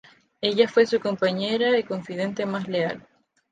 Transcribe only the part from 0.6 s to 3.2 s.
fue su compañera y confidente más leal.